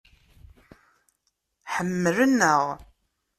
[1.73, 2.63] Ḥemmlen-aɣ.